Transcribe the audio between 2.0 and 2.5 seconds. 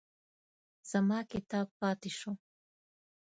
شو.